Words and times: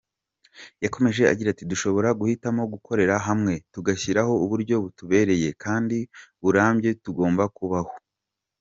Yakomeje 0.83 1.21
agira 1.31 1.47
ati 1.51 1.63
“Dushobora 1.71 2.09
guhitamo 2.19 2.61
gukorera 2.73 3.15
hamwe, 3.27 3.53
tugashyiraho 3.73 4.33
uburyo 4.43 4.75
butubereye 4.83 5.49
kandi 5.63 5.97
burambye 6.41 6.89
tugomba 7.03 7.45
kubaho. 7.57 7.93